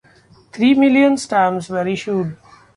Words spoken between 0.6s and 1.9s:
million stamps were